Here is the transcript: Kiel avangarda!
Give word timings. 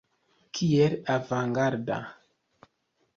Kiel 0.59 0.95
avangarda! 1.15 1.99